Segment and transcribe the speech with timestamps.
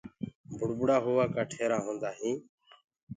[0.57, 2.41] بُڙبُڙآ هوآ ڪآ ٽيرآ هوندآ هينٚ۔